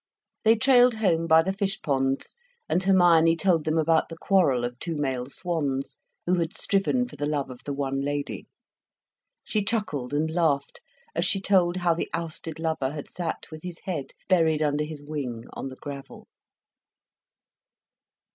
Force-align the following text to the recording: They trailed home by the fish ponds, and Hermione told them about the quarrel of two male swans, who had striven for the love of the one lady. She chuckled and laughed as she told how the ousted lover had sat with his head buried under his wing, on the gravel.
They 0.43 0.55
trailed 0.55 0.95
home 0.95 1.27
by 1.27 1.43
the 1.43 1.53
fish 1.53 1.79
ponds, 1.79 2.33
and 2.67 2.81
Hermione 2.83 3.35
told 3.37 3.65
them 3.65 3.77
about 3.77 4.09
the 4.09 4.17
quarrel 4.17 4.65
of 4.65 4.79
two 4.79 4.95
male 4.95 5.27
swans, 5.27 5.97
who 6.25 6.39
had 6.39 6.55
striven 6.57 7.07
for 7.07 7.17
the 7.17 7.27
love 7.27 7.51
of 7.51 7.59
the 7.65 7.73
one 7.73 8.01
lady. 8.01 8.47
She 9.43 9.63
chuckled 9.63 10.11
and 10.11 10.31
laughed 10.33 10.81
as 11.13 11.23
she 11.23 11.39
told 11.39 11.77
how 11.77 11.93
the 11.93 12.09
ousted 12.15 12.57
lover 12.57 12.89
had 12.93 13.11
sat 13.11 13.45
with 13.51 13.61
his 13.61 13.81
head 13.81 14.13
buried 14.27 14.63
under 14.63 14.85
his 14.85 15.03
wing, 15.05 15.43
on 15.53 15.69
the 15.69 15.75
gravel. 15.75 16.25